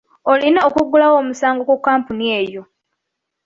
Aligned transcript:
Olina 0.31 0.59
okuggulawo 0.67 1.15
omusango 1.21 1.61
ku 1.69 1.75
kkampuni 1.77 2.25
eyo. 2.39 2.63